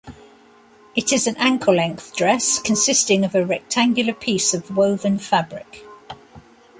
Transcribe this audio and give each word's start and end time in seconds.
It 0.95 1.13
is 1.13 1.27
an 1.27 1.35
ankle-length 1.37 2.15
dress 2.15 2.57
consisting 2.57 3.23
of 3.23 3.35
a 3.35 3.45
rectangular 3.45 4.13
piece 4.15 4.51
of 4.55 4.75
woven 4.75 5.19
fabric. 5.19 5.85